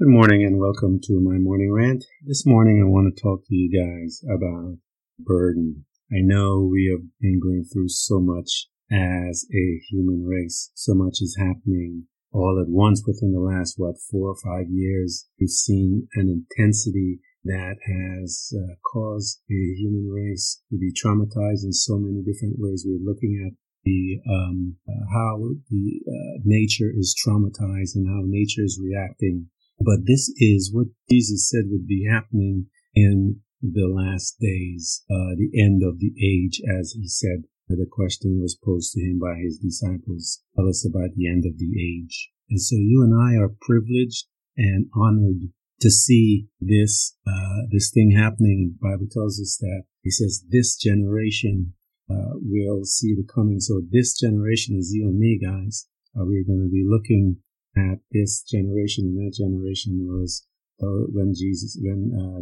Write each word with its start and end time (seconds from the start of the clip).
Good 0.00 0.14
morning 0.14 0.44
and 0.44 0.60
welcome 0.60 1.00
to 1.02 1.20
my 1.20 1.38
morning 1.38 1.72
rant. 1.72 2.04
This 2.24 2.46
morning 2.46 2.80
I 2.80 2.86
want 2.88 3.12
to 3.12 3.20
talk 3.20 3.40
to 3.44 3.52
you 3.56 3.66
guys 3.66 4.22
about 4.32 4.78
burden. 5.18 5.86
I 6.12 6.22
know 6.22 6.62
we 6.70 6.88
have 6.94 7.04
been 7.20 7.40
going 7.42 7.64
through 7.64 7.88
so 7.88 8.20
much 8.20 8.68
as 8.92 9.44
a 9.52 9.80
human 9.90 10.24
race. 10.24 10.70
So 10.76 10.94
much 10.94 11.18
is 11.20 11.36
happening 11.36 12.06
all 12.30 12.62
at 12.62 12.70
once 12.70 13.02
within 13.08 13.32
the 13.32 13.40
last, 13.40 13.74
what, 13.76 13.96
four 14.08 14.28
or 14.28 14.36
five 14.36 14.70
years. 14.70 15.26
We've 15.40 15.50
seen 15.50 16.06
an 16.14 16.28
intensity 16.30 17.18
that 17.42 17.78
has 17.82 18.52
uh, 18.54 18.74
caused 18.92 19.40
the 19.48 19.74
human 19.80 20.12
race 20.14 20.62
to 20.70 20.78
be 20.78 20.92
traumatized 20.92 21.64
in 21.64 21.72
so 21.72 21.98
many 21.98 22.22
different 22.22 22.54
ways. 22.58 22.86
We're 22.86 23.02
looking 23.02 23.42
at 23.44 23.58
the 23.84 24.20
um, 24.30 24.76
uh, 24.88 25.10
how 25.12 25.40
the 25.70 26.00
uh, 26.06 26.38
nature 26.44 26.92
is 26.94 27.16
traumatized 27.18 27.96
and 27.96 28.06
how 28.06 28.22
nature 28.22 28.62
is 28.62 28.80
reacting 28.80 29.48
but 29.80 30.06
this 30.06 30.32
is 30.38 30.72
what 30.72 30.88
Jesus 31.10 31.48
said 31.48 31.64
would 31.70 31.86
be 31.86 32.08
happening 32.10 32.66
in 32.94 33.40
the 33.62 33.88
last 33.88 34.38
days, 34.40 35.04
uh, 35.10 35.34
the 35.36 35.50
end 35.54 35.82
of 35.82 35.98
the 35.98 36.12
age, 36.22 36.60
as 36.78 36.92
he 36.92 37.06
said. 37.08 37.44
The 37.68 37.86
question 37.90 38.40
was 38.40 38.56
posed 38.56 38.92
to 38.94 39.00
him 39.00 39.18
by 39.18 39.36
his 39.36 39.58
disciples. 39.58 40.42
Tell 40.56 40.68
us 40.68 40.86
about 40.88 41.14
the 41.14 41.28
end 41.28 41.44
of 41.44 41.58
the 41.58 41.68
age. 41.78 42.30
And 42.48 42.60
so 42.60 42.76
you 42.76 43.02
and 43.02 43.14
I 43.14 43.36
are 43.36 43.54
privileged 43.60 44.26
and 44.56 44.86
honored 44.94 45.52
to 45.80 45.90
see 45.90 46.48
this, 46.60 47.14
uh, 47.26 47.68
this 47.70 47.90
thing 47.90 48.12
happening. 48.16 48.74
The 48.80 48.88
Bible 48.88 49.06
tells 49.12 49.38
us 49.38 49.58
that 49.60 49.82
he 50.02 50.10
says 50.10 50.44
this 50.48 50.76
generation, 50.76 51.74
uh, 52.10 52.40
will 52.40 52.84
see 52.84 53.14
the 53.14 53.26
coming. 53.34 53.60
So 53.60 53.82
this 53.90 54.18
generation 54.18 54.76
is 54.78 54.92
you 54.94 55.08
and 55.08 55.18
me, 55.18 55.38
guys. 55.38 55.86
Uh, 56.16 56.24
we're 56.24 56.44
going 56.44 56.64
to 56.64 56.72
be 56.72 56.86
looking 56.88 57.36
at 57.76 57.98
this 58.12 58.42
generation 58.42 59.04
and 59.06 59.18
that 59.18 59.36
generation 59.36 60.06
was 60.06 60.46
uh, 60.82 61.10
when 61.12 61.34
Jesus, 61.34 61.78
when 61.80 62.12
uh, 62.14 62.40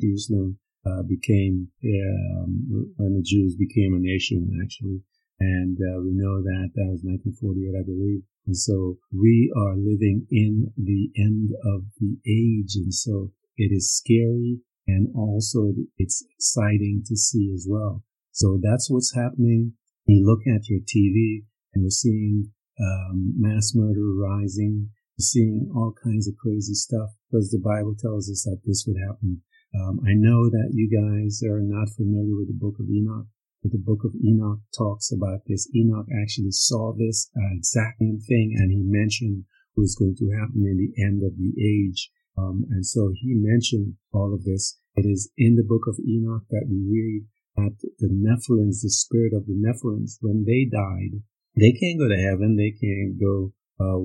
Jerusalem 0.00 0.58
uh, 0.86 1.02
became, 1.02 1.68
um, 1.84 2.92
when 2.96 3.14
the 3.14 3.22
Jews 3.22 3.54
became 3.56 3.94
a 3.94 4.00
nation, 4.00 4.58
actually. 4.62 5.02
And 5.40 5.78
uh, 5.78 6.02
we 6.02 6.12
know 6.12 6.42
that 6.42 6.70
that 6.74 6.88
was 6.90 7.04
1948, 7.04 7.78
I 7.78 7.84
believe. 7.84 8.22
And 8.46 8.56
so 8.56 8.98
we 9.12 9.52
are 9.54 9.76
living 9.76 10.26
in 10.30 10.72
the 10.76 11.10
end 11.16 11.50
of 11.64 11.84
the 12.00 12.16
age. 12.26 12.74
And 12.76 12.92
so 12.92 13.30
it 13.56 13.70
is 13.70 13.94
scary 13.94 14.58
and 14.86 15.14
also 15.14 15.74
it's 15.98 16.24
exciting 16.34 17.04
to 17.06 17.16
see 17.16 17.52
as 17.54 17.66
well. 17.68 18.02
So 18.32 18.58
that's 18.62 18.90
what's 18.90 19.14
happening. 19.14 19.74
You 20.06 20.24
look 20.24 20.40
at 20.46 20.68
your 20.68 20.80
TV 20.80 21.44
and 21.74 21.84
you're 21.84 21.90
seeing 21.90 22.50
um, 22.80 23.34
mass 23.36 23.72
murder 23.74 24.14
rising, 24.14 24.90
seeing 25.18 25.70
all 25.74 25.92
kinds 26.02 26.28
of 26.28 26.36
crazy 26.36 26.74
stuff 26.74 27.10
because 27.30 27.50
the 27.50 27.62
Bible 27.62 27.94
tells 27.98 28.30
us 28.30 28.44
that 28.44 28.60
this 28.64 28.84
would 28.86 28.96
happen. 28.98 29.42
Um, 29.74 30.00
I 30.06 30.14
know 30.14 30.48
that 30.48 30.70
you 30.72 30.88
guys 30.88 31.42
are 31.42 31.60
not 31.60 31.90
familiar 31.90 32.36
with 32.36 32.48
the 32.48 32.58
book 32.58 32.78
of 32.80 32.88
Enoch, 32.88 33.26
but 33.62 33.72
the 33.72 33.82
book 33.82 34.04
of 34.04 34.14
Enoch 34.24 34.60
talks 34.76 35.12
about 35.12 35.40
this. 35.46 35.68
Enoch 35.74 36.06
actually 36.22 36.52
saw 36.52 36.94
this 36.94 37.30
uh, 37.36 37.52
exact 37.52 37.98
same 37.98 38.20
thing 38.20 38.54
and 38.56 38.70
he 38.70 38.82
mentioned 38.82 39.44
what 39.74 39.82
was 39.82 39.96
going 39.96 40.16
to 40.16 40.30
happen 40.30 40.64
in 40.64 40.78
the 40.78 41.02
end 41.02 41.22
of 41.22 41.36
the 41.36 41.52
age. 41.60 42.10
Um, 42.38 42.64
and 42.70 42.86
so 42.86 43.10
he 43.14 43.34
mentioned 43.34 43.94
all 44.12 44.32
of 44.32 44.44
this. 44.44 44.78
It 44.94 45.04
is 45.04 45.30
in 45.36 45.56
the 45.56 45.66
book 45.66 45.86
of 45.86 45.98
Enoch 45.98 46.44
that 46.50 46.66
we 46.70 46.78
read 46.88 47.26
that 47.56 47.76
the 47.98 48.08
Nephilims, 48.08 48.82
the 48.82 48.90
spirit 48.90 49.34
of 49.34 49.46
the 49.46 49.58
Nephilims, 49.58 50.18
when 50.20 50.44
they 50.44 50.64
died, 50.64 51.22
they 51.58 51.72
can't 51.72 51.98
go 51.98 52.08
to 52.08 52.16
heaven. 52.16 52.56
They 52.56 52.72
can't 52.72 53.18
go 53.20 53.52
uh, 53.80 53.98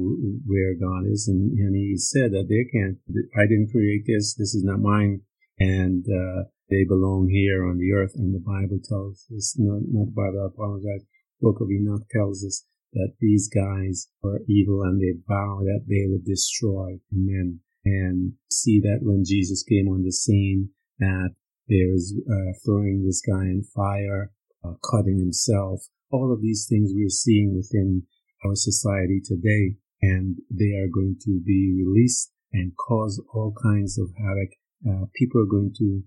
where 0.45 0.73
God 0.75 1.05
is. 1.11 1.27
And, 1.27 1.51
and 1.57 1.75
he 1.75 1.97
said 1.97 2.31
that 2.31 2.49
they 2.49 2.65
can't, 2.73 2.97
I 3.37 3.45
didn't 3.45 3.71
create 3.71 4.03
this. 4.07 4.35
This 4.35 4.53
is 4.53 4.63
not 4.63 4.79
mine. 4.79 5.21
And, 5.59 6.05
uh, 6.05 6.49
they 6.69 6.85
belong 6.87 7.29
here 7.29 7.65
on 7.65 7.77
the 7.77 7.91
earth. 7.91 8.13
And 8.15 8.33
the 8.33 8.39
Bible 8.39 8.79
tells 8.83 9.27
us, 9.35 9.55
not, 9.59 9.81
not 9.91 10.07
the 10.07 10.17
Bible, 10.17 10.41
I 10.41 10.47
apologize. 10.47 11.05
Book 11.41 11.57
of 11.61 11.69
Enoch 11.69 12.07
tells 12.09 12.43
us 12.43 12.65
that 12.93 13.13
these 13.19 13.49
guys 13.49 14.09
are 14.23 14.39
evil 14.47 14.81
and 14.81 14.99
they 14.99 15.19
vow 15.27 15.59
that 15.61 15.85
they 15.87 16.05
would 16.07 16.25
destroy 16.25 16.99
men. 17.11 17.59
And 17.85 18.33
see 18.49 18.79
that 18.79 18.99
when 19.01 19.25
Jesus 19.25 19.61
came 19.61 19.89
on 19.89 20.03
the 20.03 20.11
scene, 20.11 20.69
that 20.99 21.31
there 21.67 21.93
is 21.93 22.15
uh, 22.31 22.53
throwing 22.65 23.05
this 23.05 23.21
guy 23.21 23.43
in 23.43 23.63
fire, 23.75 24.31
uh, 24.63 24.73
cutting 24.89 25.19
himself, 25.19 25.81
all 26.13 26.31
of 26.31 26.41
these 26.41 26.67
things 26.69 26.91
we're 26.93 27.09
seeing 27.09 27.55
within 27.55 28.03
our 28.45 28.55
society 28.55 29.19
today, 29.25 29.75
and 30.01 30.37
they 30.51 30.71
are 30.77 30.87
going 30.93 31.17
to 31.25 31.41
be 31.45 31.73
released 31.83 32.31
and 32.53 32.71
cause 32.77 33.21
all 33.33 33.53
kinds 33.61 33.97
of 33.97 34.09
havoc. 34.15 34.51
Uh, 34.87 35.05
people 35.15 35.41
are 35.41 35.49
going 35.49 35.73
to 35.79 36.03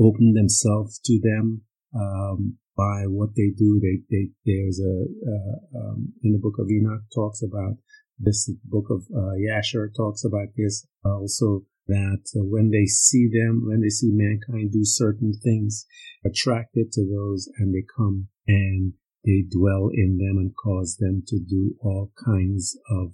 open 0.00 0.32
themselves 0.32 0.98
to 1.04 1.20
them 1.22 1.60
um, 1.94 2.56
by 2.76 3.04
what 3.06 3.30
they 3.36 3.50
do. 3.56 3.78
They, 3.82 4.00
they 4.10 4.30
there's 4.46 4.80
a 4.80 5.04
uh, 5.04 5.78
um, 5.78 6.12
in 6.24 6.32
the 6.32 6.38
book 6.38 6.54
of 6.58 6.70
Enoch 6.70 7.02
talks 7.14 7.42
about 7.42 7.76
this. 8.18 8.46
The 8.46 8.56
book 8.64 8.86
of 8.90 9.02
uh, 9.14 9.36
Yasher 9.36 9.88
talks 9.94 10.24
about 10.24 10.48
this 10.56 10.86
also. 11.04 11.66
That 11.88 12.22
uh, 12.36 12.46
when 12.46 12.70
they 12.70 12.86
see 12.86 13.28
them, 13.28 13.66
when 13.66 13.80
they 13.80 13.88
see 13.88 14.10
mankind 14.12 14.70
do 14.72 14.84
certain 14.84 15.32
things, 15.42 15.86
attracted 16.24 16.92
to 16.92 17.02
those, 17.04 17.50
and 17.58 17.74
they 17.74 17.84
come 17.96 18.28
and 18.46 18.92
they 19.24 19.44
dwell 19.50 19.90
in 19.92 20.18
them 20.18 20.38
and 20.38 20.54
cause 20.56 20.96
them 20.98 21.22
to 21.26 21.38
do 21.38 21.74
all 21.80 22.12
kinds 22.24 22.76
of 22.90 23.12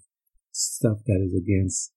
stuff 0.52 0.98
that 1.06 1.20
is 1.20 1.34
against 1.34 1.92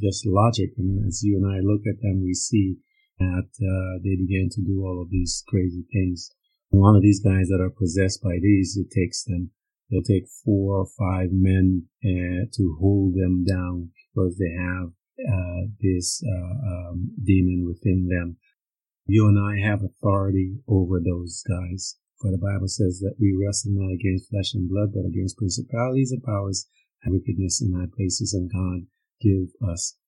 just 0.00 0.26
logic. 0.26 0.70
And 0.78 1.06
as 1.06 1.22
you 1.22 1.36
and 1.36 1.46
I 1.46 1.58
look 1.60 1.82
at 1.88 2.00
them, 2.02 2.22
we 2.22 2.34
see 2.34 2.76
that 3.18 3.48
uh, 3.48 3.98
they 4.02 4.16
begin 4.16 4.48
to 4.52 4.62
do 4.62 4.84
all 4.84 5.00
of 5.02 5.10
these 5.10 5.42
crazy 5.48 5.84
things. 5.92 6.30
And 6.70 6.80
one 6.80 6.96
of 6.96 7.02
these 7.02 7.22
guys 7.22 7.48
that 7.48 7.60
are 7.60 7.70
possessed 7.70 8.22
by 8.22 8.38
these, 8.40 8.76
it 8.76 8.90
takes 8.90 9.24
them, 9.24 9.50
they'll 9.90 10.02
take 10.02 10.28
four 10.44 10.76
or 10.76 10.86
five 10.98 11.28
men 11.32 11.86
uh, 12.04 12.46
to 12.52 12.76
hold 12.80 13.14
them 13.14 13.44
down 13.44 13.90
because 14.14 14.36
they 14.38 14.52
have 14.58 14.90
uh, 15.20 15.68
this 15.80 16.22
uh, 16.26 16.90
um, 16.90 17.10
demon 17.22 17.64
within 17.66 18.08
them. 18.08 18.36
You 19.06 19.28
and 19.28 19.38
I 19.38 19.66
have 19.66 19.82
authority 19.82 20.56
over 20.66 20.98
those 20.98 21.44
guys. 21.46 21.96
For 22.24 22.32
the 22.32 22.40
Bible 22.40 22.72
says 22.72 23.04
that 23.04 23.20
we 23.20 23.36
wrestle 23.36 23.76
not 23.76 23.92
against 23.92 24.30
flesh 24.32 24.56
and 24.56 24.64
blood, 24.64 24.96
but 24.96 25.04
against 25.04 25.36
principalities 25.36 26.08
and 26.10 26.24
powers 26.24 26.64
and 27.04 27.12
wickedness 27.12 27.60
in 27.60 27.76
high 27.76 27.92
places. 27.94 28.32
And 28.32 28.48
God 28.48 28.88
give 29.20 29.52
us 29.60 29.98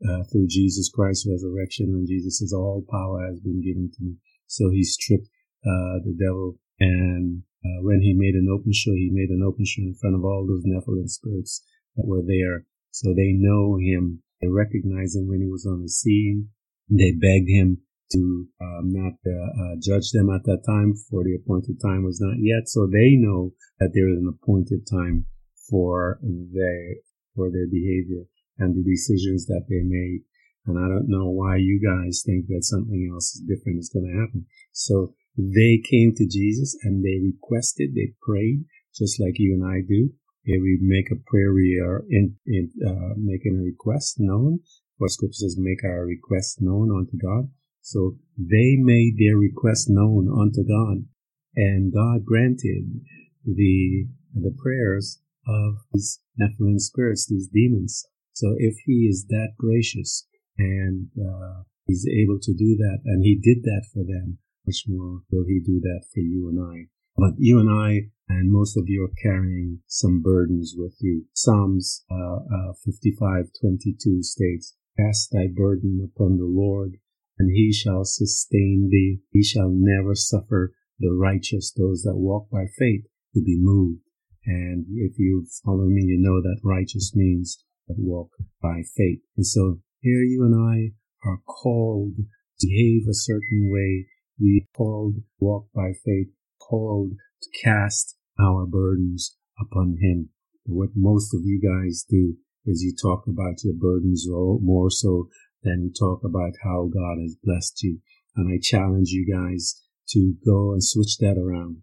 uh, 0.00 0.24
through 0.32 0.48
Jesus 0.48 0.88
Christ's 0.88 1.28
resurrection. 1.28 1.92
And 1.92 2.08
Jesus 2.08 2.38
says, 2.40 2.54
all 2.56 2.80
power 2.88 3.28
has 3.28 3.40
been 3.40 3.60
given 3.60 3.92
to 3.92 4.02
me. 4.02 4.16
So 4.46 4.70
he 4.70 4.84
stripped 4.84 5.28
uh, 5.68 6.00
the 6.00 6.16
devil. 6.16 6.56
And 6.80 7.42
uh, 7.60 7.84
when 7.84 8.00
he 8.00 8.16
made 8.16 8.40
an 8.40 8.48
open 8.48 8.72
show, 8.72 8.92
he 8.92 9.10
made 9.12 9.28
an 9.28 9.44
open 9.44 9.66
show 9.66 9.82
in 9.82 10.00
front 10.00 10.16
of 10.16 10.24
all 10.24 10.48
those 10.48 10.64
Nephilim 10.64 11.10
spirits 11.10 11.60
that 11.96 12.08
were 12.08 12.24
there. 12.24 12.64
So 12.90 13.12
they 13.12 13.36
know 13.36 13.76
him. 13.76 14.22
They 14.40 14.48
recognize 14.48 15.14
him 15.14 15.28
when 15.28 15.42
he 15.42 15.46
was 15.46 15.66
on 15.66 15.82
the 15.82 15.90
scene. 15.90 16.48
They 16.88 17.12
begged 17.12 17.50
him 17.50 17.84
to 18.12 18.46
um, 18.60 18.92
not 18.92 19.14
uh, 19.26 19.50
uh, 19.62 19.74
judge 19.82 20.10
them 20.12 20.30
at 20.30 20.44
that 20.44 20.62
time, 20.66 20.94
for 21.10 21.24
the 21.24 21.34
appointed 21.34 21.80
time 21.82 22.04
was 22.04 22.20
not 22.20 22.38
yet. 22.38 22.68
So 22.68 22.86
they 22.86 23.16
know 23.16 23.52
that 23.80 23.90
there 23.94 24.08
is 24.08 24.18
an 24.18 24.28
appointed 24.28 24.86
time 24.86 25.26
for 25.68 26.18
their 26.22 26.96
for 27.34 27.50
their 27.50 27.66
behavior 27.66 28.24
and 28.58 28.74
the 28.74 28.88
decisions 28.88 29.46
that 29.46 29.66
they 29.68 29.82
made. 29.84 30.22
And 30.66 30.78
I 30.78 30.88
don't 30.88 31.08
know 31.08 31.30
why 31.30 31.56
you 31.56 31.78
guys 31.78 32.22
think 32.24 32.46
that 32.48 32.64
something 32.64 33.10
else 33.12 33.34
is 33.34 33.42
different 33.46 33.78
is 33.78 33.90
going 33.92 34.06
to 34.06 34.18
happen. 34.18 34.46
So 34.72 35.14
they 35.36 35.80
came 35.88 36.14
to 36.16 36.26
Jesus 36.26 36.76
and 36.82 37.04
they 37.04 37.20
requested, 37.22 37.94
they 37.94 38.14
prayed, 38.22 38.64
just 38.96 39.20
like 39.20 39.38
you 39.38 39.54
and 39.54 39.64
I 39.64 39.86
do. 39.86 40.10
if 40.44 40.62
we 40.62 40.78
make 40.80 41.10
a 41.12 41.22
prayer, 41.30 41.52
we 41.52 41.78
are 41.78 42.04
in, 42.08 42.36
in 42.46 42.70
uh, 42.84 43.14
making 43.16 43.58
a 43.58 43.62
request 43.62 44.16
known. 44.18 44.60
What 44.96 45.10
scripture 45.10 45.34
says, 45.34 45.56
make 45.58 45.84
our 45.84 46.06
request 46.06 46.58
known 46.60 46.90
unto 46.90 47.16
God. 47.18 47.50
So 47.86 48.18
they 48.36 48.74
made 48.74 49.14
their 49.16 49.36
request 49.36 49.88
known 49.88 50.26
unto 50.28 50.64
God, 50.66 51.06
and 51.54 51.92
God 51.92 52.24
granted 52.24 53.00
the 53.44 54.08
the 54.34 54.50
prayers 54.60 55.22
of 55.46 55.76
these 55.92 56.18
Nephilim 56.36 56.80
spirits, 56.80 57.28
these 57.28 57.46
demons. 57.46 58.04
So 58.32 58.56
if 58.58 58.74
He 58.86 59.06
is 59.06 59.26
that 59.28 59.52
gracious 59.56 60.26
and 60.58 61.10
uh, 61.16 61.62
He's 61.86 62.04
able 62.08 62.40
to 62.40 62.52
do 62.54 62.74
that, 62.76 63.02
and 63.04 63.22
He 63.22 63.36
did 63.36 63.62
that 63.62 63.86
for 63.94 64.02
them, 64.02 64.38
much 64.66 64.82
more 64.88 65.22
will 65.30 65.44
He 65.46 65.60
do 65.60 65.78
that 65.78 66.06
for 66.12 66.18
you 66.18 66.48
and 66.48 66.58
I. 66.60 66.88
But 67.16 67.34
you 67.38 67.60
and 67.60 67.70
I, 67.70 68.10
and 68.28 68.50
most 68.50 68.76
of 68.76 68.88
you 68.88 69.04
are 69.04 69.22
carrying 69.22 69.82
some 69.86 70.22
burdens 70.22 70.74
with 70.76 70.96
you. 70.98 71.26
Psalms 71.34 72.04
uh, 72.10 72.40
uh, 72.52 72.72
55:22 72.84 74.24
states, 74.24 74.74
"Cast 74.98 75.30
thy 75.30 75.46
burden 75.46 76.00
upon 76.02 76.38
the 76.38 76.46
Lord, 76.46 76.98
and 77.38 77.50
He 77.50 77.72
shall 77.72 78.04
sustain 78.04 78.88
thee. 78.90 79.20
He 79.30 79.42
shall 79.42 79.70
never 79.70 80.14
suffer 80.14 80.72
the 80.98 81.12
righteous, 81.12 81.72
those 81.72 82.02
that 82.02 82.16
walk 82.16 82.48
by 82.50 82.66
faith, 82.66 83.06
to 83.34 83.42
be 83.42 83.58
moved." 83.58 84.00
And 84.44 84.86
if 84.94 85.18
you 85.18 85.44
follow 85.64 85.86
me, 85.86 86.04
you 86.04 86.18
know 86.18 86.40
that 86.40 86.60
righteous 86.62 87.14
means 87.14 87.62
that 87.88 87.98
walk 87.98 88.30
by 88.62 88.82
faith. 88.82 89.20
And 89.36 89.46
so 89.46 89.80
here 90.00 90.22
you 90.22 90.44
and 90.44 90.54
I 90.54 90.94
are 91.28 91.42
called 91.46 92.16
to 92.16 92.66
behave 92.66 93.08
a 93.08 93.14
certain 93.14 93.70
way. 93.70 94.06
We 94.40 94.66
called 94.76 95.16
walk 95.40 95.68
by 95.74 95.92
faith 96.04 96.28
called 96.58 97.12
to 97.42 97.48
cast 97.62 98.16
our 98.38 98.66
burdens 98.66 99.36
upon 99.60 99.98
Him. 100.00 100.30
What 100.64 100.90
most 100.94 101.34
of 101.34 101.40
you 101.44 101.60
guys 101.60 102.04
do 102.08 102.36
is 102.64 102.82
you 102.82 102.94
talk 102.94 103.26
about 103.26 103.62
your 103.64 103.74
burdens 103.74 104.26
more 104.28 104.90
so 104.90 105.28
than 105.62 105.82
you 105.82 105.92
talk 105.92 106.20
about 106.24 106.52
how 106.62 106.88
God 106.92 107.18
has 107.20 107.36
blessed 107.42 107.82
you. 107.82 107.98
And 108.36 108.52
I 108.52 108.58
challenge 108.62 109.10
you 109.10 109.26
guys 109.26 109.82
to 110.10 110.34
go 110.44 110.72
and 110.72 110.84
switch 110.84 111.18
that 111.18 111.38
around. 111.38 111.82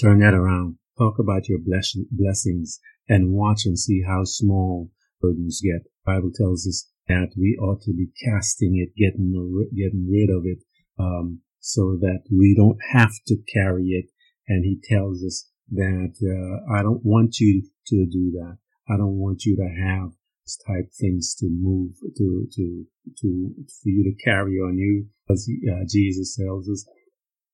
Turn 0.00 0.20
that 0.20 0.34
around. 0.34 0.78
Talk 0.96 1.18
about 1.18 1.48
your 1.48 1.58
bless- 1.58 1.96
blessings 2.10 2.80
and 3.08 3.32
watch 3.32 3.62
and 3.64 3.78
see 3.78 4.02
how 4.06 4.24
small 4.24 4.90
burdens 5.20 5.60
get. 5.62 5.84
The 5.84 6.14
Bible 6.14 6.30
tells 6.34 6.66
us 6.66 6.88
that 7.08 7.32
we 7.36 7.58
ought 7.60 7.82
to 7.82 7.92
be 7.92 8.10
casting 8.24 8.76
it, 8.76 8.94
getting, 8.96 9.32
getting 9.74 10.08
rid 10.10 10.30
of 10.30 10.44
it, 10.44 10.64
um, 10.98 11.40
so 11.60 11.96
that 12.00 12.22
we 12.30 12.54
don't 12.56 12.78
have 12.92 13.12
to 13.26 13.36
carry 13.52 13.88
it 13.88 14.10
and 14.48 14.64
he 14.64 14.80
tells 14.82 15.22
us 15.22 15.48
that 15.70 16.14
uh, 16.22 16.74
I 16.74 16.82
don't 16.82 17.04
want 17.04 17.38
you 17.38 17.68
to 17.88 18.06
do 18.06 18.32
that. 18.32 18.58
I 18.88 18.96
don't 18.96 19.18
want 19.18 19.44
you 19.44 19.56
to 19.56 19.68
have 19.68 20.12
type 20.56 20.90
things 20.98 21.34
to 21.40 21.46
move 21.50 21.92
to 22.16 22.46
to 22.54 22.84
to 23.20 23.54
for 23.82 23.88
you 23.88 24.04
to 24.04 24.24
carry 24.24 24.56
on 24.56 24.78
you, 24.78 25.06
as 25.30 25.48
uh, 25.70 25.84
Jesus 25.88 26.36
tells 26.36 26.68
us. 26.68 26.86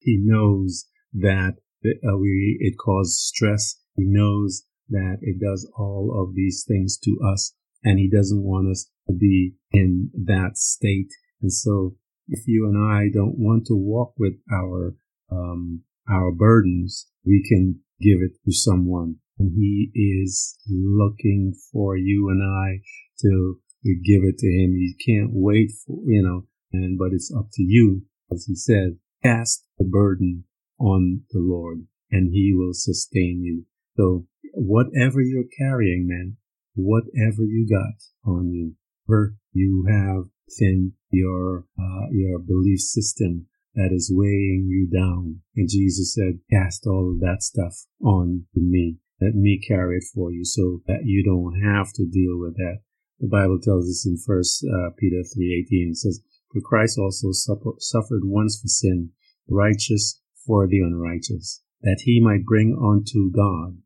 He 0.01 0.19
knows 0.23 0.87
that 1.15 1.55
uh, 1.85 2.17
we 2.19 2.59
it 2.61 2.77
causes 2.79 3.19
stress. 3.19 3.77
He 3.97 4.05
knows 4.05 4.65
that 4.89 5.19
it 5.23 5.41
does 5.41 5.71
all 5.79 6.15
of 6.23 6.35
these 6.35 6.65
things 6.67 6.99
to 7.05 7.19
us, 7.33 7.55
and 7.83 7.99
he 7.99 8.11
doesn't 8.11 8.43
want 8.43 8.71
us 8.71 8.91
to 9.09 9.15
be 9.15 9.55
in 9.73 10.11
that 10.15 10.57
state. 10.57 11.11
And 11.41 11.53
so, 11.53 11.97
if 12.29 12.47
you 12.47 12.67
and 12.67 12.79
I 12.79 13.09
don't 13.13 13.39
want 13.39 13.67
to 13.67 13.75
walk 13.75 14.15
with 14.19 14.35
our 14.53 14.95
um, 15.31 15.83
our 16.09 16.33
burdens, 16.33 17.07
we 17.25 17.45
can 17.49 17.81
give 18.01 18.21
it 18.21 18.33
to 18.45 18.53
someone. 18.53 19.17
And 19.39 19.53
he 19.57 19.91
is 19.95 20.59
looking 20.69 21.55
for 21.73 21.97
you 21.97 22.29
and 22.29 22.43
I 22.43 22.81
to 23.21 23.59
give 23.85 24.23
it 24.25 24.39
to 24.39 24.47
him. 24.47 24.75
He 24.75 24.95
can't 25.05 25.31
wait 25.33 25.71
for, 25.85 25.99
you 26.07 26.23
know, 26.23 26.47
and, 26.73 26.99
but 26.99 27.13
it's 27.13 27.35
up 27.37 27.49
to 27.55 27.63
you. 27.63 28.03
As 28.33 28.47
he 28.47 28.55
said, 28.55 28.99
cast 29.23 29.67
the 29.79 29.85
burden 29.85 30.45
on 30.79 31.23
the 31.31 31.41
Lord 31.41 31.87
and 32.11 32.31
he 32.33 32.55
will 32.55 32.73
sustain 32.73 33.43
you. 33.43 33.65
So 33.97 34.27
whatever 34.53 35.21
you're 35.21 35.45
carrying, 35.59 36.07
man, 36.09 36.37
whatever 36.75 37.43
you 37.43 37.67
got 37.69 38.31
on 38.31 38.53
you, 38.53 38.75
whatever 39.07 39.37
you 39.53 39.87
have 39.89 40.25
within 40.47 40.93
your, 41.11 41.67
uh, 41.79 42.07
your 42.11 42.39
belief 42.39 42.81
system, 42.81 43.47
that 43.75 43.91
is 43.93 44.11
weighing 44.13 44.67
you 44.69 44.89
down. 44.89 45.41
And 45.57 45.69
Jesus 45.69 46.15
said, 46.15 46.39
cast 46.51 46.87
all 46.87 47.13
of 47.13 47.21
that 47.21 47.43
stuff 47.43 47.75
on 48.03 48.47
me. 48.55 48.99
Let 49.21 49.35
me 49.35 49.61
carry 49.67 49.99
it 49.99 50.05
for 50.15 50.33
you 50.33 50.45
so 50.45 50.83
that 50.87 51.05
you 51.05 51.23
don't 51.23 51.61
have 51.63 51.93
to 51.95 52.07
deal 52.07 52.39
with 52.39 52.57
that. 52.57 52.81
The 53.21 53.29
Bible 53.29 53.59
tells 53.63 53.89
us 53.89 54.07
in 54.07 54.19
First 54.19 54.65
uh, 54.65 54.91
Peter 54.99 55.23
3.18, 55.23 55.91
it 55.91 55.97
says, 55.97 56.21
For 56.53 56.61
Christ 56.61 56.99
also 56.99 57.29
suffered 57.33 58.23
once 58.25 58.61
for 58.61 58.69
sin, 58.69 59.11
righteous 59.49 60.21
for 60.47 60.67
the 60.67 60.81
unrighteous, 60.81 61.63
that 61.83 62.03
he 62.05 62.21
might 62.21 62.45
bring 62.45 62.77
unto 62.77 63.31
God, 63.31 63.79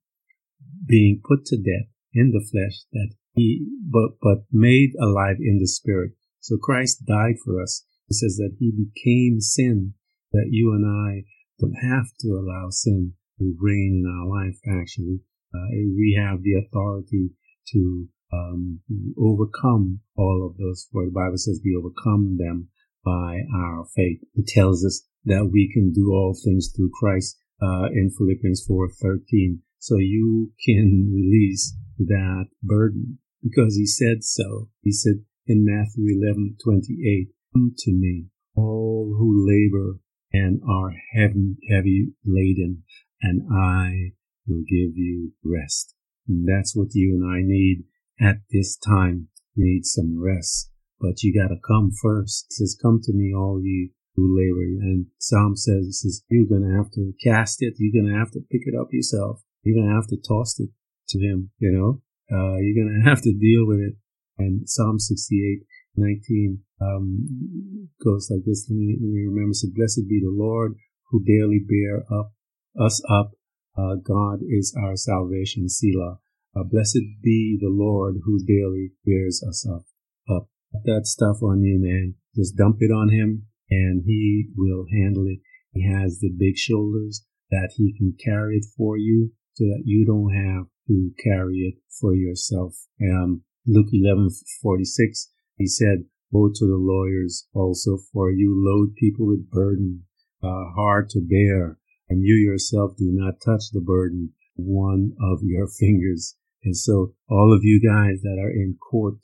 being 0.86 1.20
put 1.22 1.44
to 1.46 1.56
death 1.56 1.92
in 2.14 2.32
the 2.32 2.44
flesh, 2.50 2.84
that 2.92 3.14
he, 3.34 3.66
but, 3.90 4.18
but 4.22 4.44
made 4.50 4.90
alive 5.00 5.36
in 5.40 5.58
the 5.58 5.68
spirit. 5.68 6.12
So 6.40 6.56
Christ 6.56 7.04
died 7.06 7.36
for 7.44 7.62
us 7.62 7.84
it 8.08 8.14
says 8.14 8.36
that 8.36 8.56
he 8.58 8.70
became 8.70 9.40
sin, 9.40 9.94
that 10.32 10.48
you 10.50 10.72
and 10.72 10.86
I 10.86 11.24
don't 11.60 11.74
have 11.74 12.06
to 12.20 12.28
allow 12.28 12.70
sin 12.70 13.14
reign 13.40 14.04
in 14.04 14.06
our 14.06 14.26
life, 14.26 14.58
actually. 14.68 15.20
Uh, 15.54 15.68
we 15.72 16.18
have 16.18 16.42
the 16.42 16.54
authority 16.54 17.30
to 17.72 18.08
um, 18.32 18.80
overcome 19.18 20.00
all 20.16 20.46
of 20.46 20.58
those, 20.58 20.86
for 20.92 21.04
the 21.04 21.10
Bible 21.10 21.38
says 21.38 21.60
we 21.64 21.74
overcome 21.74 22.36
them 22.38 22.68
by 23.04 23.40
our 23.54 23.86
faith. 23.96 24.20
It 24.34 24.46
tells 24.46 24.84
us 24.84 25.06
that 25.24 25.50
we 25.52 25.70
can 25.72 25.92
do 25.92 26.10
all 26.12 26.34
things 26.34 26.70
through 26.74 26.90
Christ 26.98 27.38
uh, 27.62 27.86
in 27.92 28.10
Philippians 28.16 28.66
4.13. 28.68 29.60
So 29.78 29.96
you 29.96 30.52
can 30.64 31.10
release 31.14 31.74
that 31.98 32.46
burden 32.62 33.18
because 33.42 33.76
he 33.76 33.86
said 33.86 34.24
so. 34.24 34.68
He 34.82 34.92
said 34.92 35.24
in 35.46 35.64
Matthew 35.64 36.14
11.28, 36.14 37.28
Come 37.52 37.74
to 37.78 37.92
me, 37.92 38.26
all 38.54 39.14
who 39.18 39.46
labor 39.46 40.00
and 40.32 40.60
are 40.68 40.92
heavy, 41.14 41.56
heavy 41.70 42.08
laden, 42.26 42.82
and 43.22 43.42
I 43.52 44.12
will 44.46 44.62
give 44.62 44.96
you 44.96 45.32
rest. 45.44 45.94
And 46.26 46.46
that's 46.46 46.74
what 46.76 46.94
you 46.94 47.14
and 47.14 47.24
I 47.24 47.40
need 47.42 47.84
at 48.20 48.42
this 48.50 48.76
time. 48.76 49.28
We 49.56 49.64
need 49.64 49.86
some 49.86 50.20
rest, 50.22 50.70
but 51.00 51.22
you 51.22 51.34
gotta 51.34 51.60
come 51.66 51.90
first. 51.90 52.46
It 52.50 52.52
says, 52.54 52.78
come 52.80 53.00
to 53.02 53.12
me, 53.12 53.32
all 53.34 53.60
you 53.62 53.90
who 54.14 54.36
labor. 54.36 54.62
And 54.82 55.06
Psalm 55.18 55.56
says, 55.56 55.86
it 55.86 55.94
says, 55.94 56.22
you're 56.28 56.46
gonna 56.46 56.76
have 56.76 56.90
to 56.92 57.12
cast 57.22 57.62
it. 57.62 57.74
You're 57.78 58.02
gonna 58.02 58.18
have 58.18 58.30
to 58.32 58.40
pick 58.50 58.62
it 58.66 58.74
up 58.78 58.88
yourself. 58.92 59.42
You're 59.62 59.82
gonna 59.82 59.94
have 59.94 60.08
to 60.08 60.16
toss 60.16 60.58
it 60.60 60.70
to 61.10 61.18
him, 61.18 61.50
you 61.58 61.72
know? 61.72 62.02
Uh, 62.30 62.58
you're 62.58 62.84
gonna 62.84 63.04
have 63.08 63.22
to 63.22 63.32
deal 63.32 63.66
with 63.66 63.80
it. 63.80 63.94
And 64.38 64.68
Psalm 64.68 64.98
68 64.98 65.66
19 65.96 66.60
um, 66.80 67.88
goes 68.04 68.28
like 68.30 68.44
this. 68.46 68.68
Let 68.70 68.76
me, 68.76 68.96
let 69.00 69.10
me 69.10 69.26
remember. 69.26 69.54
So, 69.54 69.68
blessed 69.74 70.08
be 70.08 70.20
the 70.20 70.30
Lord 70.30 70.74
who 71.10 71.24
daily 71.24 71.58
bear 71.58 72.04
up 72.12 72.32
us 72.80 73.02
up. 73.08 73.32
Uh, 73.76 73.94
God 73.96 74.40
is 74.48 74.74
our 74.78 74.96
salvation. 74.96 75.68
Selah. 75.68 76.18
Uh, 76.56 76.64
blessed 76.64 77.22
be 77.22 77.58
the 77.60 77.70
Lord 77.70 78.16
who 78.24 78.44
daily 78.44 78.92
bears 79.04 79.44
us 79.46 79.66
up. 79.68 79.84
Up. 80.28 80.48
Put 80.72 80.84
that 80.84 81.06
stuff 81.06 81.42
on 81.42 81.62
you, 81.62 81.78
man. 81.80 82.14
Just 82.34 82.56
dump 82.56 82.78
it 82.80 82.90
on 82.90 83.10
him 83.10 83.46
and 83.70 84.02
he 84.04 84.48
will 84.56 84.86
handle 84.90 85.26
it. 85.26 85.38
He 85.72 85.86
has 85.86 86.18
the 86.18 86.30
big 86.30 86.56
shoulders 86.56 87.24
that 87.50 87.72
he 87.76 87.94
can 87.96 88.16
carry 88.22 88.56
it 88.56 88.66
for 88.76 88.96
you 88.96 89.32
so 89.54 89.64
that 89.64 89.82
you 89.84 90.04
don't 90.04 90.34
have 90.34 90.66
to 90.88 91.10
carry 91.22 91.58
it 91.58 91.74
for 92.00 92.14
yourself. 92.14 92.74
Um, 93.02 93.42
Luke 93.66 93.88
11, 93.92 94.30
46 94.62 95.28
he 95.58 95.66
said, 95.66 96.04
Woe 96.30 96.50
to 96.54 96.66
the 96.66 96.76
lawyers 96.76 97.48
also, 97.52 97.98
for 98.12 98.30
you 98.30 98.54
load 98.54 98.94
people 98.94 99.26
with 99.26 99.50
burden, 99.50 100.04
uh, 100.42 100.70
hard 100.76 101.10
to 101.10 101.20
bear, 101.20 101.78
and 102.08 102.24
you 102.24 102.34
yourself 102.34 102.96
do 102.96 103.10
not 103.12 103.40
touch 103.44 103.70
the 103.72 103.80
burden 103.80 104.32
one 104.56 105.12
of 105.20 105.40
your 105.42 105.68
fingers. 105.78 106.36
And 106.64 106.76
so 106.76 107.14
all 107.28 107.54
of 107.54 107.64
you 107.64 107.80
guys 107.80 108.20
that 108.22 108.38
are 108.40 108.50
in 108.50 108.76
court, 108.90 109.18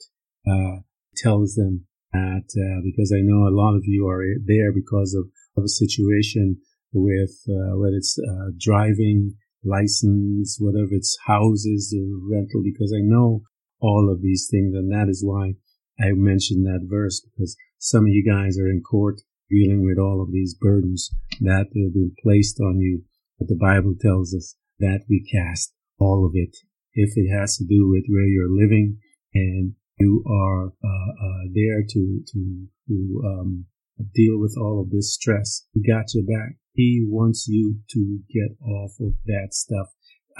uh, 0.47 0.81
tells 1.17 1.55
them 1.55 1.85
that, 2.13 2.47
uh, 2.55 2.81
because 2.83 3.11
I 3.15 3.21
know 3.21 3.47
a 3.47 3.55
lot 3.55 3.75
of 3.75 3.83
you 3.85 4.07
are 4.07 4.23
there 4.45 4.71
because 4.71 5.13
of, 5.13 5.25
of 5.57 5.63
a 5.65 5.69
situation 5.69 6.57
with, 6.93 7.35
uh, 7.49 7.77
whether 7.77 7.95
it's, 7.95 8.17
uh, 8.19 8.51
driving 8.59 9.35
license, 9.63 10.57
whatever 10.59 10.89
it's 10.91 11.17
houses, 11.25 11.89
the 11.89 12.05
rental, 12.29 12.61
because 12.63 12.93
I 12.95 13.01
know 13.01 13.41
all 13.79 14.09
of 14.11 14.21
these 14.21 14.47
things. 14.49 14.73
And 14.75 14.91
that 14.91 15.09
is 15.09 15.23
why 15.23 15.55
I 15.99 16.11
mentioned 16.13 16.65
that 16.65 16.87
verse 16.89 17.21
because 17.21 17.55
some 17.77 18.03
of 18.03 18.09
you 18.09 18.23
guys 18.25 18.57
are 18.57 18.69
in 18.69 18.81
court 18.81 19.21
dealing 19.49 19.83
with 19.83 19.97
all 19.97 20.21
of 20.21 20.31
these 20.31 20.55
burdens 20.55 21.09
that 21.41 21.67
have 21.67 21.93
been 21.93 22.15
placed 22.21 22.59
on 22.59 22.79
you. 22.79 23.03
But 23.37 23.47
the 23.47 23.59
Bible 23.59 23.95
tells 23.99 24.33
us 24.33 24.55
that 24.79 25.05
we 25.09 25.27
cast 25.31 25.73
all 25.99 26.25
of 26.25 26.31
it 26.35 26.55
if 26.93 27.11
it 27.15 27.29
has 27.29 27.57
to 27.57 27.65
do 27.65 27.87
with 27.89 28.05
where 28.07 28.27
you're 28.27 28.49
living 28.49 28.99
and 29.33 29.73
you 29.99 30.23
are 30.27 30.67
uh, 30.67 31.11
uh, 31.25 31.43
there 31.53 31.81
to 31.87 32.21
to 32.31 32.67
to 32.87 33.21
um, 33.25 33.65
deal 34.13 34.39
with 34.39 34.55
all 34.59 34.81
of 34.81 34.91
this 34.91 35.13
stress. 35.13 35.65
He 35.73 35.81
got 35.81 36.13
your 36.13 36.25
back. 36.25 36.57
He 36.73 37.05
wants 37.07 37.47
you 37.47 37.79
to 37.91 38.19
get 38.29 38.57
off 38.65 38.91
of 38.99 39.13
that 39.25 39.49
stuff. 39.51 39.87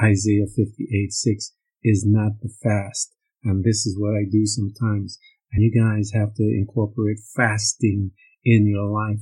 Isaiah 0.02 0.48
58 0.48 1.12
6 1.12 1.54
is 1.84 2.04
not 2.06 2.34
the 2.42 2.50
fast. 2.62 3.14
And 3.44 3.64
this 3.64 3.86
is 3.86 3.98
what 3.98 4.16
I 4.16 4.24
do 4.30 4.46
sometimes. 4.46 5.18
And 5.54 5.64
you 5.64 5.72
guys 5.72 6.12
have 6.14 6.34
to 6.36 6.44
incorporate 6.44 7.20
fasting 7.36 8.12
in 8.46 8.68
your 8.68 8.86
life. 8.86 9.22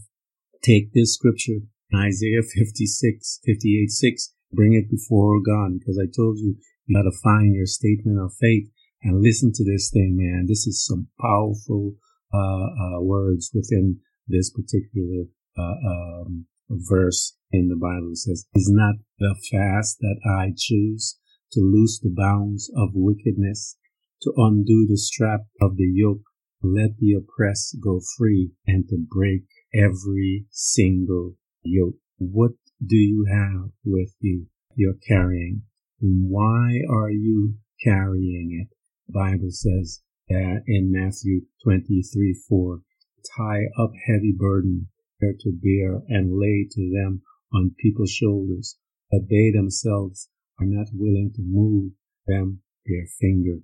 Take 0.61 0.93
this 0.93 1.15
scripture, 1.15 1.59
Isaiah 1.95 2.43
56, 2.43 3.39
58 3.45 3.89
6, 3.89 4.33
bring 4.51 4.73
it 4.73 4.89
before 4.89 5.41
God 5.41 5.79
because 5.79 5.97
I 5.97 6.05
told 6.05 6.37
you 6.37 6.55
you 6.85 6.97
got 6.97 7.09
to 7.09 7.17
find 7.23 7.55
your 7.55 7.65
statement 7.65 8.19
of 8.19 8.33
faith 8.39 8.69
and 9.01 9.23
listen 9.23 9.51
to 9.53 9.63
this 9.63 9.89
thing, 9.91 10.15
man. 10.17 10.45
This 10.47 10.67
is 10.67 10.85
some 10.85 11.07
powerful 11.19 11.93
uh, 12.33 12.37
uh, 12.37 13.01
words 13.01 13.51
within 13.53 13.99
this 14.27 14.51
particular 14.51 15.25
uh, 15.57 15.61
um, 15.61 16.45
verse 16.69 17.37
in 17.51 17.69
the 17.69 17.75
Bible. 17.75 18.11
It 18.11 18.17
says, 18.17 18.45
"Is 18.53 18.69
not 18.69 18.95
the 19.19 19.35
fast 19.51 19.99
that 19.99 20.19
I 20.25 20.53
choose 20.57 21.19
to 21.53 21.59
loose 21.59 21.99
the 21.99 22.13
bounds 22.15 22.71
of 22.75 22.89
wickedness, 22.93 23.77
to 24.23 24.33
undo 24.37 24.87
the 24.87 24.97
strap 24.97 25.41
of 25.61 25.77
the 25.77 25.85
yoke, 25.85 26.23
let 26.63 26.97
the 26.97 27.13
oppressed 27.13 27.79
go 27.81 27.99
free, 28.17 28.51
and 28.65 28.87
to 28.87 28.97
break 28.97 29.43
every 29.73 30.45
single 30.49 31.37
yoke." 31.63 31.99
What 32.17 32.53
do 32.85 32.97
you 32.97 33.25
have 33.25 33.71
with 33.83 34.15
you? 34.19 34.47
You're 34.75 34.97
carrying. 35.07 35.63
Why 35.99 36.81
are 36.89 37.11
you 37.11 37.57
carrying 37.83 38.51
it? 38.51 38.75
The 39.07 39.13
Bible 39.13 39.51
says 39.51 40.01
that 40.29 40.63
in 40.65 40.91
Matthew 40.91 41.41
23 41.63 42.33
4, 42.33 42.81
tie 43.37 43.65
up 43.77 43.91
heavy 44.07 44.31
burden 44.31 44.89
there 45.19 45.33
to 45.39 45.51
bear 45.51 46.01
and 46.07 46.37
lay 46.37 46.67
to 46.71 46.89
them 46.89 47.21
on 47.53 47.75
people's 47.77 48.11
shoulders, 48.11 48.77
but 49.11 49.29
they 49.29 49.51
themselves 49.51 50.29
are 50.59 50.65
not 50.65 50.87
willing 50.93 51.31
to 51.35 51.41
move 51.41 51.93
them 52.27 52.61
their 52.85 53.05
finger. 53.05 53.61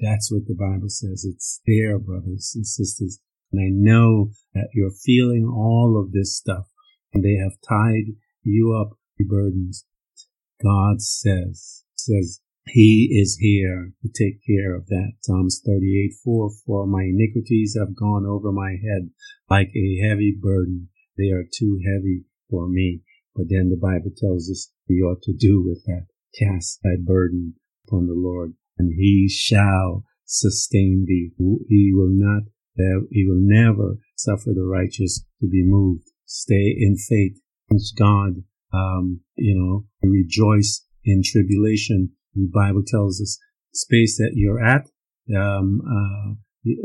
That's 0.00 0.32
what 0.32 0.46
the 0.46 0.54
Bible 0.54 0.88
says. 0.88 1.24
It's 1.24 1.60
there, 1.66 1.98
brothers 1.98 2.52
and 2.54 2.66
sisters. 2.66 3.20
And 3.52 3.60
I 3.60 3.68
know 3.70 4.30
that 4.54 4.68
you're 4.74 4.90
feeling 4.90 5.46
all 5.46 6.00
of 6.00 6.12
this 6.12 6.36
stuff 6.36 6.66
and 7.12 7.24
they 7.24 7.36
have 7.36 7.60
tied 7.68 8.14
you 8.42 8.74
up 8.74 8.96
the 9.18 9.24
burdens. 9.24 9.84
God 10.62 11.00
says, 11.00 11.84
says, 11.96 12.40
he 12.66 13.08
is 13.10 13.38
here 13.40 13.92
to 14.02 14.08
take 14.08 14.40
care 14.46 14.74
of 14.74 14.86
that. 14.86 15.12
Psalms 15.22 15.60
38, 15.64 16.12
4, 16.22 16.50
for 16.66 16.86
my 16.86 17.02
iniquities 17.02 17.76
have 17.78 17.96
gone 17.96 18.26
over 18.26 18.52
my 18.52 18.72
head 18.72 19.10
like 19.48 19.70
a 19.74 20.06
heavy 20.06 20.36
burden. 20.38 20.88
They 21.16 21.30
are 21.30 21.44
too 21.44 21.80
heavy 21.84 22.24
for 22.48 22.68
me. 22.68 23.00
But 23.34 23.46
then 23.48 23.70
the 23.70 23.80
Bible 23.80 24.10
tells 24.16 24.50
us 24.50 24.72
we 24.88 25.00
ought 25.00 25.22
to 25.22 25.32
do 25.32 25.62
with 25.64 25.84
that. 25.86 26.06
Cast 26.38 26.80
thy 26.82 26.96
burden 27.00 27.54
upon 27.86 28.06
the 28.06 28.14
Lord 28.14 28.54
and 28.80 28.92
he 28.96 29.28
shall 29.28 30.04
sustain 30.24 31.04
thee. 31.06 31.32
He 31.68 31.92
will 31.94 32.10
not, 32.10 32.44
he 33.10 33.26
will 33.28 33.40
never 33.40 33.96
suffer 34.16 34.50
the 34.54 34.64
righteous 34.64 35.24
to 35.40 35.48
be 35.48 35.62
moved. 35.64 36.04
Stay 36.24 36.74
in 36.78 36.96
faith. 36.96 37.40
God, 37.96 38.42
um, 38.72 39.20
you 39.36 39.54
know, 39.54 39.84
rejoice 40.02 40.86
in 41.04 41.22
tribulation 41.24 42.12
the 42.34 42.50
Bible 42.52 42.82
tells 42.86 43.20
us 43.20 43.38
space 43.72 44.16
that 44.18 44.32
you're 44.34 44.62
at. 44.62 44.88
Um, 45.34 45.80
uh, 45.86 46.34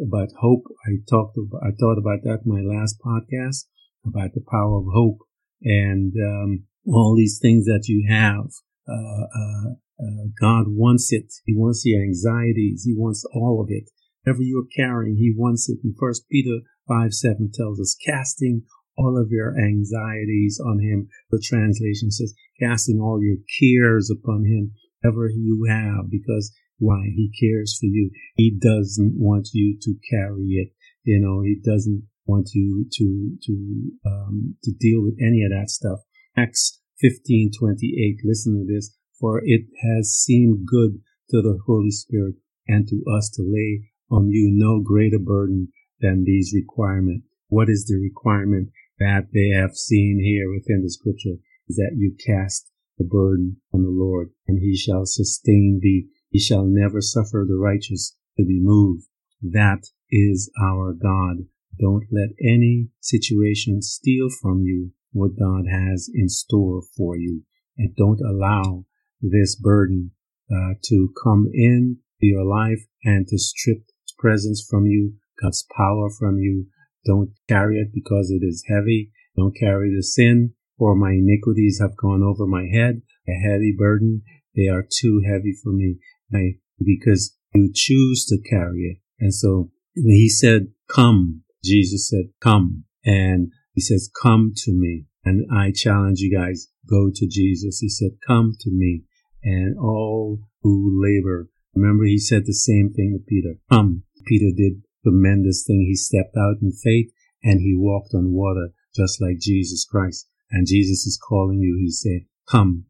about 0.07 0.29
hope, 0.39 0.63
I 0.85 0.97
talked 1.09 1.37
about, 1.37 1.61
I 1.63 1.71
thought 1.79 1.97
about 1.97 2.23
that 2.23 2.41
in 2.45 2.51
my 2.51 2.61
last 2.61 2.97
podcast 2.99 3.65
about 4.05 4.33
the 4.33 4.43
power 4.49 4.77
of 4.77 4.85
hope 4.93 5.17
and 5.61 6.13
um, 6.15 6.63
all 6.87 7.15
these 7.15 7.39
things 7.41 7.65
that 7.65 7.85
you 7.87 8.05
have. 8.07 8.47
Uh, 8.87 9.23
uh, 9.23 9.73
uh, 9.99 10.27
God 10.39 10.65
wants 10.67 11.11
it. 11.11 11.31
He 11.45 11.55
wants 11.55 11.83
your 11.85 12.03
anxieties. 12.03 12.83
He 12.85 12.93
wants 12.95 13.25
all 13.33 13.61
of 13.61 13.67
it. 13.69 13.89
Whatever 14.23 14.43
you're 14.43 14.67
carrying, 14.75 15.17
He 15.17 15.33
wants 15.35 15.69
it. 15.69 15.79
And 15.83 15.95
First 15.99 16.27
Peter 16.29 16.59
five 16.87 17.13
seven 17.13 17.51
tells 17.53 17.79
us, 17.79 17.95
casting 18.05 18.63
all 18.97 19.19
of 19.19 19.29
your 19.31 19.53
anxieties 19.59 20.59
on 20.63 20.79
Him. 20.79 21.09
The 21.31 21.41
translation 21.43 22.11
says, 22.11 22.33
casting 22.59 22.99
all 22.99 23.21
your 23.21 23.37
cares 23.59 24.09
upon 24.09 24.45
Him 24.45 24.71
whatever 25.05 25.29
you 25.29 25.65
have 25.69 26.09
because 26.09 26.53
why? 26.77 27.03
He 27.15 27.31
cares 27.39 27.77
for 27.79 27.85
you. 27.85 28.11
He 28.35 28.51
doesn't 28.51 29.13
want 29.15 29.49
you 29.53 29.77
to 29.81 29.95
carry 30.09 30.43
it. 30.43 30.69
You 31.03 31.19
know, 31.21 31.41
he 31.41 31.55
doesn't 31.63 32.03
want 32.25 32.49
you 32.53 32.85
to, 32.91 33.37
to, 33.43 33.91
um, 34.05 34.55
to 34.63 34.71
deal 34.71 35.01
with 35.01 35.15
any 35.21 35.43
of 35.43 35.51
that 35.51 35.69
stuff. 35.69 35.99
Acts 36.35 36.81
15, 36.99 37.51
28. 37.57 38.17
Listen 38.25 38.65
to 38.65 38.73
this. 38.73 38.93
For 39.19 39.41
it 39.43 39.67
has 39.81 40.13
seemed 40.13 40.67
good 40.67 41.01
to 41.29 41.41
the 41.41 41.59
Holy 41.65 41.91
Spirit 41.91 42.35
and 42.67 42.87
to 42.87 43.03
us 43.17 43.29
to 43.35 43.43
lay 43.43 43.89
on 44.11 44.29
you 44.29 44.49
no 44.51 44.81
greater 44.81 45.19
burden 45.19 45.69
than 45.99 46.23
these 46.23 46.53
requirements. 46.53 47.25
What 47.47 47.69
is 47.69 47.85
the 47.85 47.95
requirement 47.95 48.69
that 48.99 49.27
they 49.33 49.49
have 49.49 49.75
seen 49.75 50.19
here 50.21 50.51
within 50.51 50.83
the 50.83 50.89
scripture? 50.89 51.37
Is 51.67 51.77
that 51.77 51.95
you 51.95 52.15
cast 52.25 52.71
the 52.97 53.05
burden 53.05 53.57
on 53.73 53.83
the 53.83 53.89
Lord, 53.89 54.29
and 54.47 54.59
he 54.59 54.75
shall 54.75 55.05
sustain 55.05 55.79
thee. 55.81 56.07
He 56.29 56.39
shall 56.39 56.65
never 56.65 57.01
suffer 57.01 57.45
the 57.47 57.57
righteous 57.57 58.15
to 58.37 58.45
be 58.45 58.59
moved. 58.61 59.05
That 59.41 59.83
is 60.11 60.51
our 60.61 60.93
God. 60.93 61.47
Don't 61.79 62.05
let 62.11 62.29
any 62.41 62.89
situation 62.99 63.81
steal 63.81 64.29
from 64.29 64.63
you 64.63 64.91
what 65.11 65.39
God 65.39 65.65
has 65.69 66.09
in 66.13 66.29
store 66.29 66.81
for 66.95 67.17
you. 67.17 67.43
And 67.77 67.95
don't 67.95 68.21
allow 68.21 68.85
this 69.21 69.55
burden 69.55 70.11
uh, 70.51 70.73
to 70.85 71.09
come 71.23 71.49
in 71.53 71.97
your 72.19 72.45
life 72.45 72.81
and 73.03 73.27
to 73.27 73.37
strip 73.37 73.77
His 73.77 74.15
presence 74.17 74.65
from 74.69 74.85
you, 74.85 75.13
God's 75.41 75.65
power 75.75 76.09
from 76.09 76.37
you. 76.39 76.67
Don't 77.05 77.31
carry 77.47 77.79
it 77.79 77.93
because 77.93 78.31
it 78.31 78.43
is 78.43 78.63
heavy. 78.67 79.11
Don't 79.37 79.55
carry 79.55 79.93
the 79.95 80.03
sin 80.03 80.53
for 80.77 80.95
my 80.95 81.11
iniquities 81.11 81.79
have 81.81 81.95
gone 81.95 82.21
over 82.23 82.45
my 82.45 82.65
head, 82.71 83.01
a 83.27 83.31
heavy 83.31 83.73
burden. 83.77 84.23
They 84.55 84.67
are 84.67 84.83
too 84.83 85.21
heavy 85.25 85.53
for 85.63 85.71
me. 85.71 85.97
I, 86.33 86.55
because 86.83 87.35
you 87.53 87.71
choose 87.73 88.25
to 88.25 88.37
carry 88.49 88.81
it. 88.81 88.97
And 89.19 89.33
so 89.33 89.71
he 89.93 90.29
said, 90.29 90.67
come. 90.93 91.43
Jesus 91.63 92.09
said, 92.09 92.31
come. 92.41 92.83
And 93.05 93.51
he 93.73 93.81
says, 93.81 94.09
come 94.21 94.51
to 94.55 94.71
me. 94.71 95.05
And 95.25 95.45
I 95.51 95.71
challenge 95.71 96.19
you 96.19 96.35
guys, 96.37 96.67
go 96.87 97.09
to 97.13 97.27
Jesus. 97.27 97.79
He 97.79 97.89
said, 97.89 98.11
come 98.25 98.53
to 98.59 98.69
me 98.69 99.03
and 99.43 99.77
all 99.77 100.39
who 100.61 101.01
labor. 101.03 101.49
Remember, 101.73 102.05
he 102.05 102.19
said 102.19 102.43
the 102.45 102.53
same 102.53 102.93
thing 102.93 103.17
to 103.17 103.25
Peter. 103.27 103.55
Come. 103.69 104.03
Peter 104.27 104.55
did 104.55 104.83
tremendous 105.03 105.63
thing. 105.65 105.85
He 105.87 105.95
stepped 105.95 106.37
out 106.37 106.61
in 106.61 106.71
faith 106.71 107.11
and 107.43 107.59
he 107.59 107.75
walked 107.75 108.13
on 108.13 108.33
water 108.33 108.69
just 108.95 109.21
like 109.21 109.39
Jesus 109.39 109.83
Christ 109.83 110.29
and 110.51 110.67
Jesus 110.67 111.05
is 111.05 111.19
calling 111.21 111.59
you. 111.59 111.77
He 111.79 111.91
said, 111.91 112.25
come, 112.47 112.85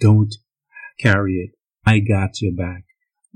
don't 0.00 0.34
carry 0.98 1.34
it. 1.34 1.50
I 1.84 2.00
got 2.00 2.40
your 2.40 2.52
back. 2.52 2.84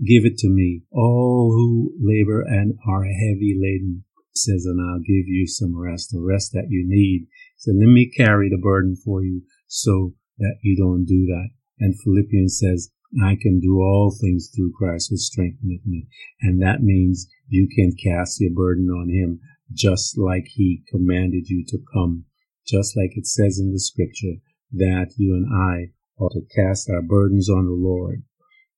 Give 0.05 0.25
it 0.25 0.39
to 0.39 0.49
me. 0.49 0.83
All 0.91 1.53
who 1.53 1.93
labor 2.01 2.41
and 2.41 2.79
are 2.89 3.05
heavy 3.05 3.55
laden, 3.61 4.05
says, 4.35 4.65
and 4.65 4.81
I'll 4.81 5.01
give 5.01 5.29
you 5.29 5.47
some 5.47 5.79
rest, 5.79 6.11
the 6.11 6.21
rest 6.21 6.53
that 6.53 6.69
you 6.71 6.85
need. 6.87 7.27
So 7.61 7.73
let 7.73 7.87
me 7.89 8.11
carry 8.11 8.49
the 8.49 8.59
burden 8.59 8.97
for 8.97 9.23
you 9.23 9.43
so 9.67 10.15
that 10.39 10.57
you 10.63 10.77
don't 10.77 11.05
do 11.05 11.27
that. 11.27 11.51
And 11.79 11.95
Philippians 12.01 12.59
says, 12.59 12.91
I 13.23 13.37
can 13.41 13.61
do 13.61 13.81
all 13.81 14.11
things 14.11 14.51
through 14.55 14.73
Christ 14.79 15.11
who 15.11 15.17
strengtheneth 15.17 15.85
me. 15.85 16.09
And 16.41 16.63
that 16.63 16.81
means 16.81 17.29
you 17.49 17.69
can 17.69 17.93
cast 18.03 18.41
your 18.41 18.53
burden 18.53 18.89
on 18.89 19.11
him 19.11 19.41
just 19.73 20.19
like 20.19 20.47
he 20.47 20.83
commanded 20.91 21.49
you 21.49 21.65
to 21.69 21.79
come 21.93 22.25
just 22.67 22.97
like 22.97 23.17
it 23.17 23.27
says 23.27 23.59
in 23.59 23.73
the 23.73 23.79
scripture 23.79 24.41
that 24.73 25.13
you 25.17 25.35
and 25.35 25.47
I 25.53 25.93
ought 26.19 26.33
to 26.33 26.43
cast 26.55 26.89
our 26.89 27.03
burdens 27.03 27.51
on 27.51 27.67
the 27.67 27.73
Lord 27.73 28.23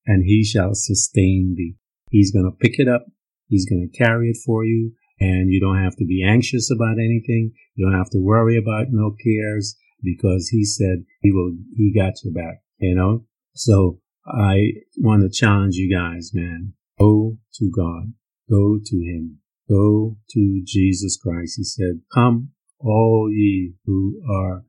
and 0.07 0.25
he 0.25 0.45
shall 0.45 0.75
sustain 0.75 1.55
thee. 1.57 1.77
He's 2.11 2.33
going 2.33 2.47
to 2.47 2.57
pick 2.57 2.79
it 2.79 2.89
up. 2.89 3.07
He's 3.49 3.69
going 3.69 3.89
to 3.89 3.99
carry 3.99 4.31
it 4.31 4.39
for 4.45 4.65
you 4.65 4.93
and 5.23 5.53
you 5.53 5.61
don't 5.61 5.83
have 5.83 5.95
to 5.97 6.05
be 6.05 6.25
anxious 6.27 6.69
about 6.71 6.99
anything. 6.99 7.53
You 7.77 7.87
don't 7.87 7.99
have 7.99 8.11
to 8.11 8.19
worry 8.19 8.59
about 8.59 8.87
no 8.91 9.15
cares 9.23 9.77
because 10.03 10.49
he 10.49 10.65
said 10.65 11.05
he 11.21 11.31
will, 11.31 11.53
he 11.77 11.95
got 11.95 12.15
your 12.25 12.35
back, 12.35 12.63
you 12.79 12.97
know? 12.97 13.25
So 13.55 14.01
I 14.27 14.73
want 14.99 15.23
to 15.23 15.31
challenge 15.31 15.77
you 15.77 15.95
guys, 15.95 16.33
man. 16.35 16.75
Go 16.99 17.39
to 17.55 17.71
God. 17.71 18.15
Go 18.51 18.79
to 18.85 18.97
him. 18.97 19.39
Go 19.69 20.17
to 20.31 20.63
Jesus 20.67 21.17
Christ. 21.23 21.55
He 21.57 21.65
said, 21.65 22.01
come 22.13 22.51
all 22.81 23.31
ye 23.31 23.75
who 23.87 24.21
are 24.29 24.65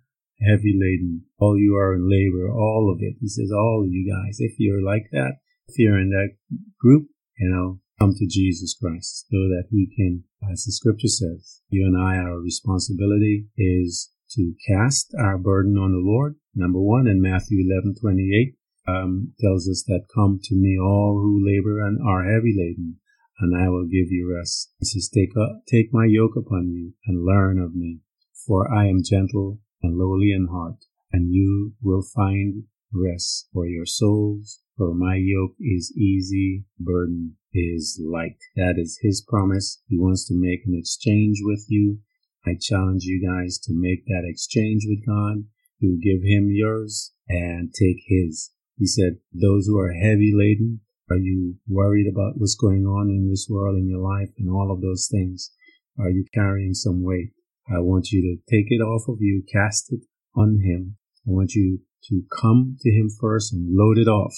heavy 0.47 0.73
laden, 0.77 1.23
all 1.39 1.57
you 1.57 1.75
are 1.75 1.95
in 1.95 2.07
labor, 2.09 2.51
all 2.51 2.93
of 2.93 3.01
it. 3.01 3.15
He 3.19 3.27
says, 3.27 3.49
all 3.51 3.83
of 3.85 3.91
you 3.91 4.05
guys, 4.05 4.37
if 4.39 4.59
you're 4.59 4.83
like 4.83 5.09
that, 5.11 5.37
if 5.67 5.79
you're 5.79 5.99
in 5.99 6.09
that 6.09 6.35
group, 6.79 7.07
you 7.39 7.49
know, 7.49 7.79
come 8.03 8.13
to 8.13 8.27
Jesus 8.27 8.75
Christ 8.75 9.27
so 9.31 9.37
that 9.47 9.67
he 9.71 9.87
can, 9.95 10.25
as 10.51 10.65
the 10.65 10.73
scripture 10.73 11.07
says, 11.07 11.61
you 11.69 11.85
and 11.85 11.97
I, 11.97 12.17
our 12.17 12.37
responsibility 12.37 13.47
is 13.57 14.11
to 14.31 14.55
cast 14.67 15.13
our 15.17 15.37
burden 15.37 15.77
on 15.77 15.93
the 15.93 16.03
Lord. 16.03 16.35
Number 16.53 16.81
one, 16.81 17.07
in 17.07 17.21
Matthew 17.21 17.63
11, 17.65 17.95
28, 18.01 18.55
um, 18.89 19.33
tells 19.39 19.69
us 19.69 19.85
that 19.87 20.11
come 20.13 20.41
to 20.43 20.55
me 20.55 20.77
all 20.77 21.21
who 21.21 21.47
labor 21.47 21.79
and 21.79 21.97
are 22.05 22.25
heavy 22.25 22.53
laden, 22.57 22.97
and 23.39 23.55
I 23.55 23.69
will 23.69 23.85
give 23.85 24.11
you 24.11 24.35
rest. 24.35 24.73
He 24.79 24.85
says, 24.85 25.07
take, 25.07 25.37
up, 25.37 25.61
take 25.71 25.93
my 25.93 26.05
yoke 26.05 26.35
upon 26.35 26.71
you 26.71 26.93
and 27.07 27.23
learn 27.23 27.57
of 27.57 27.73
me, 27.73 27.99
for 28.45 28.69
I 28.69 28.87
am 28.87 29.01
gentle 29.01 29.59
and 29.81 29.97
lowly 29.97 30.33
in 30.33 30.49
heart, 30.51 30.83
and 31.13 31.31
you 31.31 31.75
will 31.81 32.03
find 32.03 32.63
rest 32.91 33.47
for 33.53 33.65
your 33.65 33.85
souls. 33.85 34.59
For 34.75 34.93
my 34.93 35.15
yoke 35.15 35.55
is 35.61 35.95
easy, 35.95 36.65
burden 36.77 37.37
is 37.53 37.99
light. 38.03 38.37
That 38.55 38.75
is 38.77 38.99
his 39.01 39.21
promise. 39.27 39.81
He 39.87 39.97
wants 39.97 40.27
to 40.27 40.33
make 40.33 40.61
an 40.65 40.75
exchange 40.77 41.39
with 41.41 41.65
you. 41.69 41.99
I 42.45 42.55
challenge 42.59 43.03
you 43.03 43.25
guys 43.25 43.57
to 43.59 43.73
make 43.73 44.05
that 44.05 44.23
exchange 44.25 44.83
with 44.87 45.05
God. 45.05 45.45
You 45.79 45.99
give 46.01 46.23
him 46.23 46.49
yours 46.51 47.13
and 47.27 47.73
take 47.73 48.03
his. 48.07 48.51
He 48.77 48.85
said, 48.85 49.17
those 49.31 49.67
who 49.67 49.77
are 49.77 49.93
heavy 49.93 50.33
laden, 50.35 50.81
are 51.09 51.17
you 51.17 51.55
worried 51.67 52.07
about 52.11 52.33
what's 52.37 52.55
going 52.55 52.85
on 52.85 53.09
in 53.09 53.29
this 53.29 53.47
world 53.49 53.77
in 53.77 53.87
your 53.87 54.01
life 54.01 54.29
and 54.37 54.49
all 54.49 54.71
of 54.71 54.81
those 54.81 55.07
things? 55.11 55.51
Are 55.99 56.09
you 56.09 56.25
carrying 56.33 56.73
some 56.73 57.03
weight? 57.03 57.31
I 57.69 57.79
want 57.79 58.11
you 58.11 58.21
to 58.21 58.51
take 58.51 58.67
it 58.69 58.81
off 58.81 59.07
of 59.07 59.17
you, 59.19 59.43
cast 59.51 59.93
it 59.93 60.01
on 60.35 60.59
him. 60.59 60.97
I 61.27 61.31
want 61.31 61.53
you 61.53 61.79
to 62.09 62.23
come 62.41 62.77
to 62.81 62.89
him 62.89 63.09
first 63.09 63.53
and 63.53 63.75
load 63.75 63.97
it 63.97 64.07
off. 64.07 64.35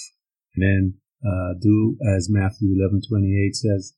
And 0.54 0.62
then 0.62 0.94
uh, 1.24 1.54
do 1.60 1.96
as 2.04 2.28
Matthew 2.28 2.74
11:28 2.74 3.54
says, 3.54 3.94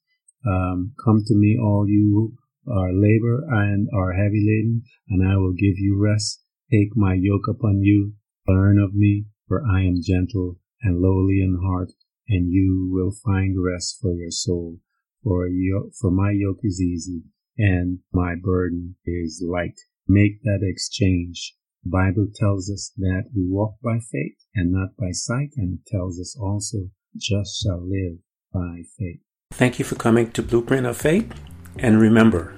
um, 0.46 0.92
"Come 1.04 1.24
to 1.24 1.34
me, 1.34 1.58
all 1.58 1.88
you 1.88 2.36
are 2.66 2.92
labor 2.92 3.44
and 3.48 3.88
are 3.92 4.12
heavy 4.12 4.44
laden, 4.44 4.82
and 5.08 5.26
I 5.26 5.36
will 5.36 5.52
give 5.52 5.78
you 5.78 5.96
rest. 5.96 6.44
Take 6.70 6.96
my 6.96 7.14
yoke 7.14 7.48
upon 7.48 7.82
you, 7.82 8.14
learn 8.46 8.78
of 8.78 8.94
me, 8.94 9.26
for 9.46 9.64
I 9.64 9.82
am 9.82 10.02
gentle 10.02 10.60
and 10.82 11.00
lowly 11.00 11.40
in 11.40 11.56
heart, 11.56 11.92
and 12.28 12.52
you 12.52 12.88
will 12.92 13.10
find 13.10 13.62
rest 13.62 13.98
for 14.00 14.12
your 14.12 14.30
soul. 14.30 14.80
For 15.22 15.48
your, 15.48 15.90
for 16.00 16.10
my 16.10 16.30
yoke 16.30 16.60
is 16.62 16.80
easy, 16.80 17.24
and 17.56 18.00
my 18.12 18.34
burden 18.34 18.96
is 19.04 19.42
light." 19.44 19.78
Make 20.06 20.42
that 20.42 20.62
exchange 20.62 21.58
the 21.84 21.90
Bible 21.90 22.28
tells 22.34 22.68
us 22.68 22.92
that 22.96 23.30
we 23.34 23.46
walk 23.46 23.80
by 23.80 24.00
faith 24.00 24.44
and 24.54 24.72
not 24.72 24.96
by 24.96 25.12
sight, 25.12 25.54
and 25.56 25.78
it 25.78 25.86
tells 25.86 26.18
us 26.18 26.36
also, 26.36 26.90
just 27.16 27.62
shall 27.62 27.80
live 27.80 28.18
by 28.52 28.82
faith. 28.98 29.20
Thank 29.52 29.78
you 29.78 29.84
for 29.84 29.94
coming 29.94 30.30
to 30.32 30.42
Blueprint 30.42 30.86
of 30.86 30.96
Faith. 30.96 31.32
And 31.78 32.00
remember, 32.00 32.56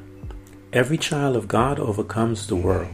every 0.73 0.99
child 0.99 1.37
of 1.37 1.49
God 1.49 1.79
overcomes 1.79 2.47
the 2.47 2.57
world. 2.57 2.91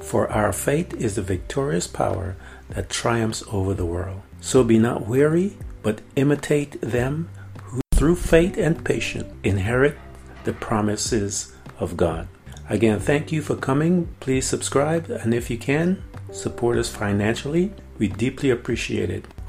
For 0.00 0.30
our 0.30 0.52
faith 0.52 0.94
is 0.94 1.14
the 1.14 1.22
victorious 1.22 1.86
power 1.86 2.36
that 2.70 2.90
triumphs 2.90 3.42
over 3.50 3.74
the 3.74 3.86
world. 3.86 4.22
So 4.40 4.64
be 4.64 4.78
not 4.78 5.06
weary, 5.06 5.56
but 5.82 6.00
imitate 6.16 6.80
them 6.80 7.28
who 7.64 7.80
through 7.94 8.16
faith 8.16 8.56
and 8.58 8.84
patience 8.84 9.32
inherit 9.44 9.96
the 10.44 10.52
promises 10.52 11.54
of 11.78 11.96
God. 11.96 12.28
Again, 12.68 12.98
thank 12.98 13.32
you 13.32 13.42
for 13.42 13.56
coming. 13.56 14.08
Please 14.20 14.46
subscribe, 14.46 15.10
and 15.10 15.34
if 15.34 15.50
you 15.50 15.58
can, 15.58 16.02
support 16.32 16.78
us 16.78 16.88
financially. 16.88 17.72
We 17.98 18.08
deeply 18.08 18.50
appreciate 18.50 19.10
it. 19.10 19.24